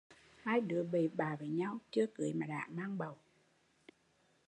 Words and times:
Hai 0.45 0.61
đứa 0.61 0.83
bậy 0.83 1.07
bạ 1.07 1.35
với 1.35 1.47
nhau, 1.47 1.79
chưa 1.91 2.05
cưới 2.15 2.33
mà 2.33 2.45
đã 2.45 2.67
mang 2.69 2.97
bầu 2.97 3.17